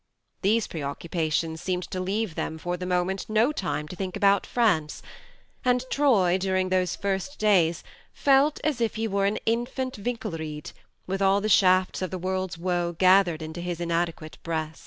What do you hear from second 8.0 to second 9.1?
felt as if he